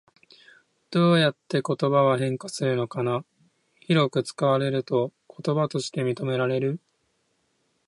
[0.89, 3.23] どうやって言葉は変化するのかな？
[3.81, 6.79] 広く使われると言葉として認められる？